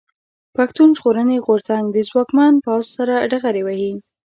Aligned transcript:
پښتون 0.55 0.89
ژغورني 0.97 1.37
غورځنګ 1.45 1.85
د 1.91 1.97
ځواکمن 2.09 2.53
پوځ 2.65 2.85
سره 2.97 3.15
ډغرې 3.31 3.61
وهي. 3.63 3.93